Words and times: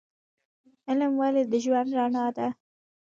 علم 0.87 1.11
ولې 1.21 1.43
د 1.51 1.53
ژوند 1.63 1.89
رڼا 1.97 2.25
ده؟ 2.37 2.47